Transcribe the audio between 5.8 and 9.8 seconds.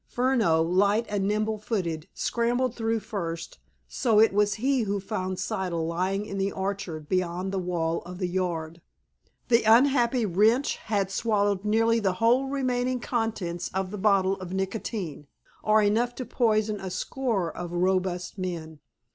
lying in the orchard beyond the wall of the yard. The